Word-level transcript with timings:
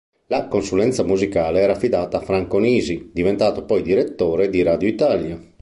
La 0.29 0.47
consulenza 0.47 1.03
musicale 1.03 1.59
era 1.61 1.73
affidata 1.73 2.17
a 2.17 2.21
Franco 2.21 2.57
Nisi, 2.57 3.11
diventato 3.13 3.65
poi 3.65 3.83
direttore 3.83 4.49
di 4.49 4.63
Radio 4.63 4.87
Italia. 4.87 5.39